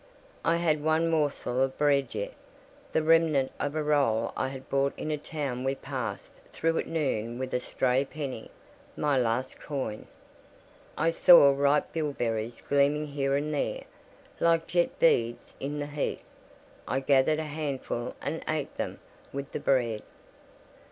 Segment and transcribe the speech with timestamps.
[0.43, 2.33] I had one morsel of bread yet:
[2.91, 6.87] the remnant of a roll I had bought in a town we passed through at
[6.87, 10.07] noon with a stray penny—my last coin.
[10.97, 13.83] I saw ripe bilberries gleaming here and there,
[14.39, 16.25] like jet beads in the heath:
[16.87, 18.97] I gathered a handful and ate them
[19.31, 20.01] with the bread.